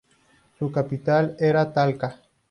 Su 0.57 0.71
capital 0.71 1.35
era 1.37 1.71
Talca. 1.73 2.19